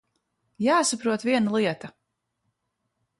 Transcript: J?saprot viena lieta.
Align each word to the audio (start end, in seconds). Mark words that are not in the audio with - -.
J?saprot 0.67 1.27
viena 1.29 1.53
lieta. 1.57 1.93